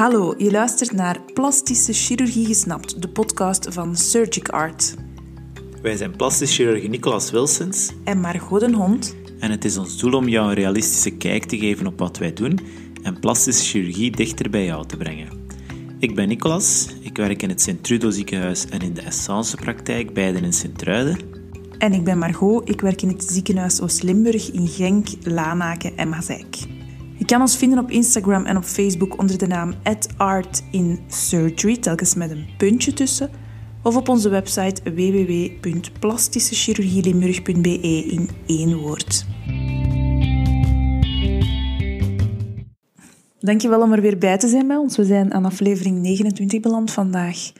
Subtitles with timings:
[0.00, 4.94] Hallo, je luistert naar Plastische Chirurgie Gesnapt, de podcast van Surgic Art.
[5.82, 9.16] Wij zijn plastisch chirurg Nicolas Wilsons En Margot den Hond.
[9.40, 12.32] en het is ons doel om jou een realistische kijk te geven op wat wij
[12.32, 12.58] doen
[13.02, 15.28] en plastische chirurgie dichter bij jou te brengen.
[15.98, 20.38] Ik ben Nicolas, ik werk in het Sint-Trudo ziekenhuis en in de Essence praktijk, beide
[20.38, 21.18] in Sint-Truiden.
[21.78, 26.79] En ik ben Margot, ik werk in het ziekenhuis Oost-Limburg in Genk, Lanaken en Mazijk.
[27.30, 29.74] Kan ons vinden op Instagram en op Facebook onder de naam
[30.16, 33.30] @artinsurgery, telkens met een puntje tussen,
[33.82, 37.80] of op onze website www.plastischechirurgielimburg.be
[38.10, 39.26] in één woord.
[43.38, 44.96] Dankjewel om er weer bij te zijn bij ons.
[44.96, 47.52] We zijn aan aflevering 29 beland vandaag.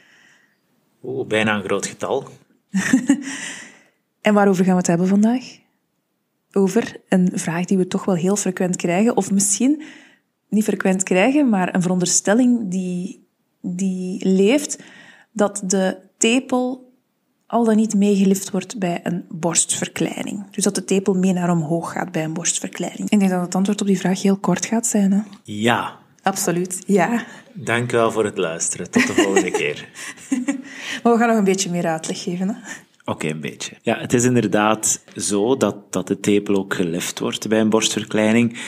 [1.02, 2.25] Oeh, bijna een groot getal.
[4.20, 5.59] En waarover gaan we het hebben vandaag?
[6.53, 9.83] Over een vraag die we toch wel heel frequent krijgen, of misschien
[10.49, 13.27] niet frequent krijgen, maar een veronderstelling die,
[13.61, 14.79] die leeft,
[15.33, 16.92] dat de tepel
[17.47, 20.51] al dan niet meegelift wordt bij een borstverkleining.
[20.51, 23.11] Dus dat de tepel mee naar omhoog gaat bij een borstverkleining.
[23.11, 25.12] Ik denk dat het antwoord op die vraag heel kort gaat zijn.
[25.12, 25.20] Hè?
[25.42, 27.25] Ja, Absoluut, ja.
[27.53, 28.91] dank u wel voor het luisteren.
[28.91, 29.89] Tot de volgende keer.
[31.03, 32.48] Maar we gaan nog een beetje meer uitleg geven.
[32.48, 32.55] Hè?
[33.05, 33.77] Oké, een beetje.
[33.83, 38.59] Ja, het is inderdaad zo dat, dat de tepel ook gelift wordt bij een borstverkleining.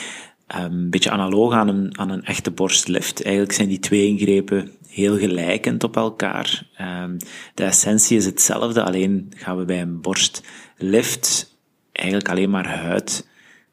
[0.47, 3.23] Ehm, Een beetje analoog aan een, aan een echte borstlift.
[3.23, 6.67] Eigenlijk zijn die twee ingrepen heel gelijkend op elkaar.
[6.75, 7.17] Ehm,
[7.53, 11.55] de essentie is hetzelfde, alleen gaan we bij een borstlift
[11.91, 13.27] eigenlijk alleen maar huid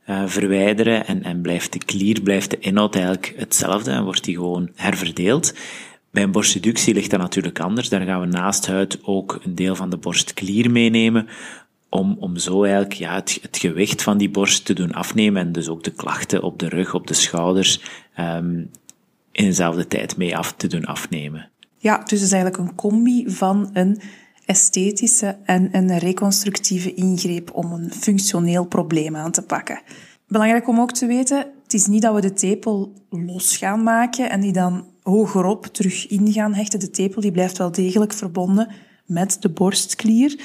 [0.04, 4.34] eh, verwijderen en, en blijft de klier, blijft de inhoud eigenlijk hetzelfde en wordt die
[4.34, 5.54] gewoon herverdeeld.
[6.10, 7.88] Bij een borstreductie ligt dat natuurlijk anders.
[7.88, 11.28] Daar gaan we naast huid ook een deel van de borstklier meenemen,
[11.88, 15.52] om, om zo eigenlijk ja, het, het gewicht van die borst te doen afnemen en
[15.52, 17.80] dus ook de klachten op de rug, op de schouders,
[18.14, 18.64] ehm,
[19.32, 21.50] in dezelfde tijd mee af te doen afnemen.
[21.76, 24.00] Ja, dus het is eigenlijk een combi van een
[24.44, 29.80] esthetische en een reconstructieve ingreep om een functioneel probleem aan te pakken.
[30.26, 34.30] Belangrijk om ook te weten, het is niet dat we de tepel los gaan maken
[34.30, 36.80] en die dan hogerop terug in gaan hechten.
[36.80, 38.68] De tepel die blijft wel degelijk verbonden
[39.06, 40.40] met de borstklier.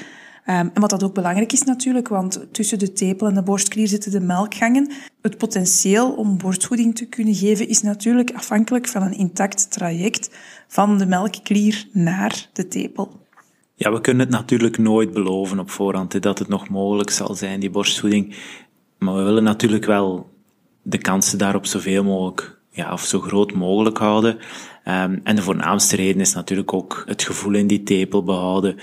[0.48, 3.88] Um, en wat dat ook belangrijk is natuurlijk, want tussen de tepel en de borstklier
[3.88, 4.92] zitten de melkgangen.
[5.22, 10.30] Het potentieel om borstvoeding te kunnen geven is natuurlijk afhankelijk van een intact traject
[10.68, 13.20] van de melkklier naar de tepel.
[13.74, 17.34] Ja, we kunnen het natuurlijk nooit beloven op voorhand, hè, dat het nog mogelijk zal
[17.34, 18.36] zijn, die borstvoeding.
[18.98, 20.30] Maar we willen natuurlijk wel
[20.82, 24.34] de kansen daarop zoveel mogelijk, ja, of zo groot mogelijk houden.
[24.34, 28.76] Um, en de voornaamste reden is natuurlijk ook het gevoel in die tepel behouden.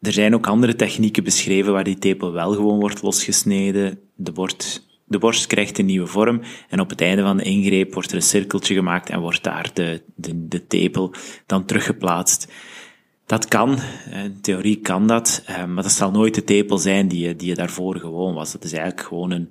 [0.00, 4.00] Er zijn ook andere technieken beschreven waar die tepel wel gewoon wordt losgesneden.
[4.14, 7.94] De borst, de borst krijgt een nieuwe vorm en op het einde van de ingreep
[7.94, 11.14] wordt er een cirkeltje gemaakt en wordt daar de, de, de tepel
[11.46, 12.52] dan teruggeplaatst.
[13.26, 13.78] Dat kan,
[14.12, 17.54] in theorie kan dat, maar dat zal nooit de tepel zijn die je, die je
[17.54, 18.52] daarvoor gewoon was.
[18.52, 19.50] Dat is eigenlijk gewoon een,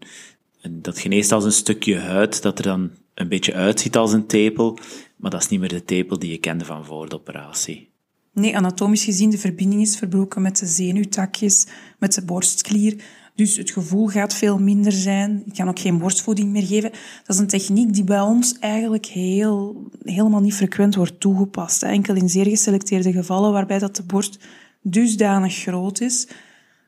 [0.61, 4.25] een, dat geneest als een stukje huid dat er dan een beetje uitziet als een
[4.25, 4.77] tepel,
[5.15, 7.89] maar dat is niet meer de tepel die je kende van voor de operatie.
[8.33, 11.67] Nee, anatomisch gezien, de verbinding is verbroken met de zenuwtakjes,
[11.99, 13.03] met de borstklier.
[13.35, 15.41] Dus het gevoel gaat veel minder zijn.
[15.45, 16.91] Je kan ook geen borstvoeding meer geven.
[16.91, 21.83] Dat is een techniek die bij ons eigenlijk heel, helemaal niet frequent wordt toegepast.
[21.83, 24.39] Enkel in zeer geselecteerde gevallen waarbij dat de borst
[24.81, 26.27] dusdanig groot is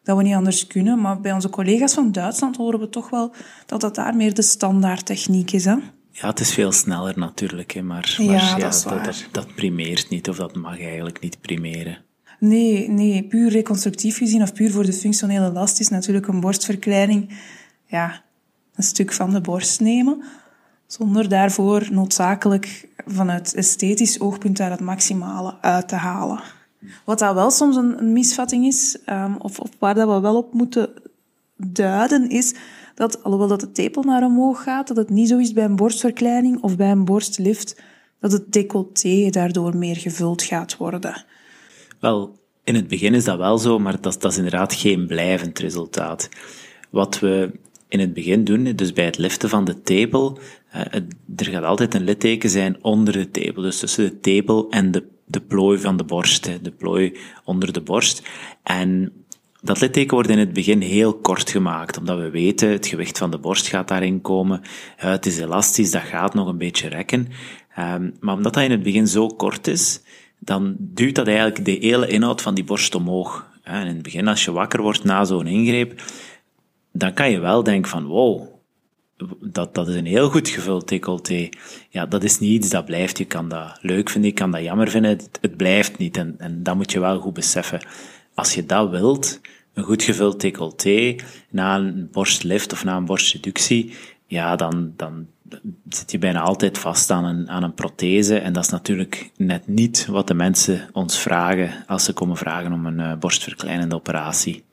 [0.03, 1.01] dat we niet anders kunnen.
[1.01, 3.34] Maar bij onze collega's van Duitsland horen we toch wel
[3.66, 5.66] dat dat daar meer de standaardtechniek is.
[5.66, 5.75] Hè?
[6.12, 10.30] Ja, het is veel sneller natuurlijk, hè, maar, maar ja, dat dat, dat primeert niet,
[10.30, 11.97] of dat mag eigenlijk niet primeren.
[12.40, 17.34] Nee, nee, puur reconstructief gezien of puur voor de functionele last is natuurlijk een borstverkleining
[17.90, 18.22] ja,
[18.75, 20.24] een stuk van de borst nemen,
[20.88, 26.41] zonder daarvoor noodzakelijk vanuit esthetisch oogpunt daar het maximale uit te halen.
[27.06, 30.38] Wat dat wel soms een, een misvatting is, um, of, of waar dat we wel
[30.38, 30.90] op moeten
[31.56, 32.53] duiden, is
[32.99, 35.75] dat, alhoewel dat de tepel naar omhoog gaat, dat het niet zo is bij een
[35.75, 37.81] borstverkleining of bij een borstlift,
[38.19, 41.25] dat het decolleté daardoor meer gevuld gaat worden.
[41.99, 45.59] Wel, in het begin is dat wel zo, maar dat, dat is inderdaad geen blijvend
[45.59, 46.29] resultaat.
[46.90, 47.51] Wat we
[47.87, 50.37] in het begin doen, dus bij het liften van de tepel,
[50.75, 50.81] uh,
[51.35, 55.03] er gaat altijd een litteken zijn onder de tepel, dus tussen de tepel en de,
[55.25, 58.22] de plooi van de borst, de plooi onder de borst.
[58.63, 59.13] En
[59.61, 63.32] dat litteken wordt in het begin heel kort gemaakt, omdat we weten, het gewicht van
[63.32, 64.61] de borst gaat daarin komen,
[64.96, 67.28] het is elastisch, dat gaat nog een beetje rekken.
[67.79, 70.02] Um, maar omdat dat in het begin zo kort is,
[70.40, 73.47] dan duwt dat eigenlijk de hele inhoud van die borst omhoog.
[73.64, 76.02] En in het begin, als je wakker wordt na zo'n ingreep,
[76.91, 78.47] dan kan je wel denken van, wow,
[79.41, 81.50] dat, dat is een heel goed gevuld decolleté.
[81.90, 83.17] Ja, dat is niet iets dat blijft.
[83.17, 85.12] Je kan dat leuk vinden, je kan dat jammer vinden.
[85.12, 86.17] Het, het blijft niet.
[86.17, 87.79] En, en dat moet je wel goed beseffen.
[88.40, 89.40] Als je dat wilt,
[89.74, 91.16] een goed gevuld decolleté,
[91.50, 93.94] na een borstlift of na een borstreductie,
[94.26, 95.28] ja, dan, dan
[95.90, 98.40] zit je bijna altijd vast aan een, aan een prothese.
[98.40, 102.74] En dat is natuurlijk net niet wat de mensen ons vragen als ze komen vragen
[102.74, 104.64] om een uh, borstverkleinende operatie.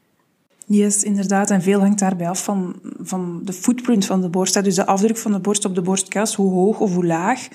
[0.67, 1.51] Yes, inderdaad.
[1.51, 4.65] En veel hangt daarbij af van, van de footprint van de borst.
[4.65, 7.49] Dus de afdruk van de borst op de borstkas, hoe hoog of hoe laag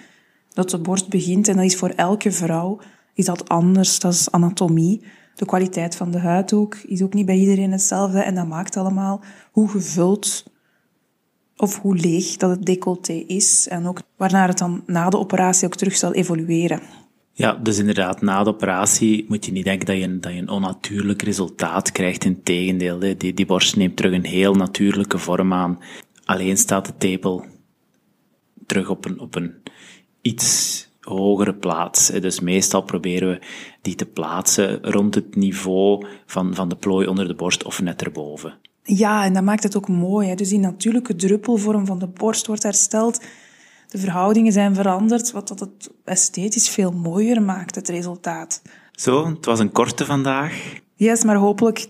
[0.53, 1.47] dat de borst begint.
[1.47, 2.79] En dat is voor elke vrouw
[3.13, 3.99] is dat anders.
[3.99, 5.01] Dat is anatomie.
[5.35, 8.19] De kwaliteit van de huid ook is ook niet bij iedereen hetzelfde.
[8.19, 10.43] En dat maakt allemaal hoe gevuld
[11.57, 13.67] of hoe leeg dat het decolleté is.
[13.67, 16.81] En ook waarnaar het dan na de operatie ook terug zal evolueren.
[17.33, 20.49] Ja, dus inderdaad, na de operatie moet je niet denken dat je dat je een
[20.49, 22.25] onnatuurlijk resultaat krijgt.
[22.25, 25.79] Integendeel, die, die borst neemt terug een heel natuurlijke vorm aan.
[26.25, 27.45] Alleen staat de tepel
[28.65, 29.53] terug op een, op een
[30.21, 32.07] iets hogere plaats.
[32.07, 33.41] Dus meestal proberen we
[33.81, 38.01] die te plaatsen rond het niveau van, van de plooi onder de borst of net
[38.01, 38.53] erboven.
[38.83, 40.27] Ja, en dat maakt het ook mooi.
[40.27, 40.35] Hè?
[40.35, 43.21] Dus die natuurlijke druppelvorm van de borst wordt hersteld.
[43.87, 48.61] De verhoudingen zijn veranderd, wat dat het esthetisch veel mooier maakt, het resultaat.
[48.91, 50.79] Zo, het was een korte vandaag.
[50.95, 51.87] Yes, maar hopelijk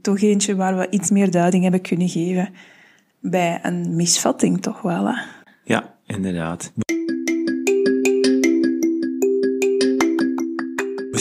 [0.00, 2.48] toch eentje waar we iets meer duiding hebben kunnen geven
[3.20, 5.06] bij een misvatting, toch wel.
[5.06, 5.22] Hè?
[5.64, 6.72] Ja, inderdaad.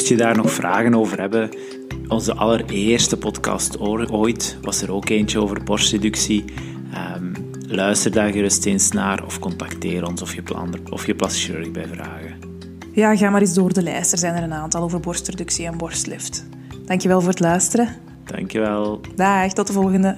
[0.09, 1.49] Je daar nog vragen over hebben,
[2.07, 3.79] onze allereerste podcast
[4.09, 6.45] ooit was er ook eentje over borstreductie.
[7.15, 7.33] Um,
[7.67, 11.71] luister daar gerust eens naar of contacteer ons of je, plan, of je plastisch chirurg
[11.71, 12.39] bij vragen.
[12.93, 14.11] Ja, ga maar eens door de lijst.
[14.11, 16.45] Er zijn er een aantal over borstreductie en borstlift.
[16.85, 17.95] Dankjewel voor het luisteren.
[18.25, 19.01] Dankjewel.
[19.15, 20.17] Dag, tot de volgende.